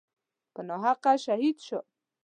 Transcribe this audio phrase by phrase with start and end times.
[0.53, 1.79] په ناحقه شهید شو.